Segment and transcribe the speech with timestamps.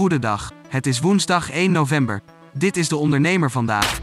[0.00, 0.52] Goedendag.
[0.68, 2.22] Het is woensdag 1 november.
[2.52, 4.00] Dit is de ondernemer vandaag.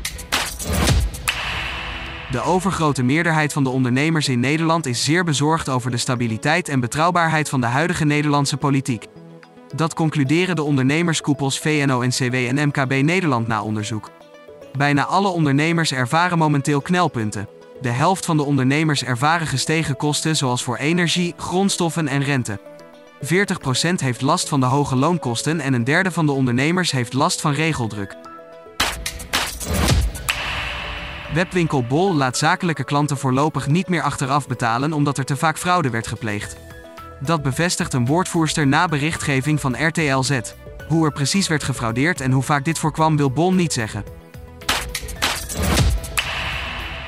[2.31, 6.79] De overgrote meerderheid van de ondernemers in Nederland is zeer bezorgd over de stabiliteit en
[6.79, 9.05] betrouwbaarheid van de huidige Nederlandse politiek.
[9.75, 14.11] Dat concluderen de ondernemerskoepels VNO-NCW en MKB Nederland na onderzoek.
[14.77, 17.47] Bijna alle ondernemers ervaren momenteel knelpunten.
[17.81, 22.59] De helft van de ondernemers ervaren gestegen kosten zoals voor energie, grondstoffen en rente.
[23.25, 23.27] 40%
[23.95, 27.51] heeft last van de hoge loonkosten en een derde van de ondernemers heeft last van
[27.51, 28.15] regeldruk.
[31.33, 35.89] Webwinkel Bol laat zakelijke klanten voorlopig niet meer achteraf betalen omdat er te vaak fraude
[35.89, 36.55] werd gepleegd.
[37.19, 40.39] Dat bevestigt een woordvoerster na berichtgeving van RTL Z.
[40.87, 44.16] Hoe er precies werd gefraudeerd en hoe vaak dit voorkwam wil Bol niet zeggen.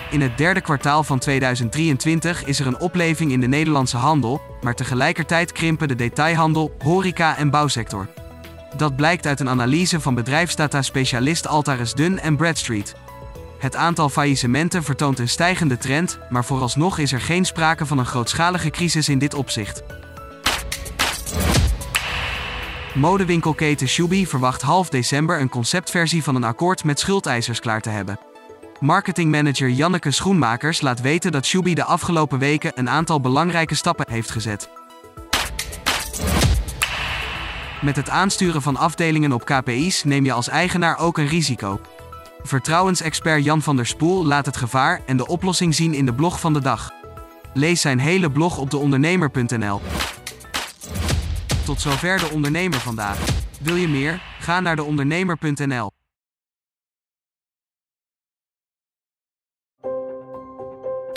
[0.10, 4.76] In het derde kwartaal van 2023 is er een opleving in de Nederlandse handel, maar
[4.76, 8.08] tegelijkertijd krimpen de detailhandel, horeca en bouwsector.
[8.78, 12.96] Dat blijkt uit een analyse van bedrijfsdata-specialist Altaris Dun en Bradstreet.
[13.60, 18.06] Het aantal faillissementen vertoont een stijgende trend, maar vooralsnog is er geen sprake van een
[18.06, 19.84] grootschalige crisis in dit opzicht.
[22.94, 28.29] Modewinkelketen Shubi verwacht half december een conceptversie van een akkoord met schuldeisers klaar te hebben.
[28.80, 34.32] Marketingmanager Janneke Schoenmakers laat weten dat Shubi de afgelopen weken een aantal belangrijke stappen heeft
[34.32, 34.70] gezet.
[37.82, 41.82] Met het aansturen van afdelingen op KPI's neem je als eigenaar ook een risico.
[42.42, 46.40] Vertrouwensexpert Jan van der Spoel laat het gevaar en de oplossing zien in de blog
[46.40, 46.92] van de dag.
[47.54, 49.82] Lees zijn hele blog op deondernemer.nl.
[51.66, 53.18] Tot zover de ondernemer vandaag.
[53.62, 54.22] Wil je meer?
[54.40, 55.99] Ga naar deondernemer.nl.